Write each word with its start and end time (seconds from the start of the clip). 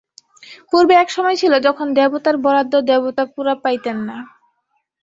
পূর্বে 0.71 0.93
এক 0.97 1.09
সময় 1.15 1.37
ছিল 1.41 1.53
যখন 1.67 1.87
দেবতার 1.97 2.35
বরাদ্দ 2.37 2.73
দেবতা 2.89 3.23
পুরা 3.33 3.53
পাইতেন 3.63 3.97
না। 4.07 4.17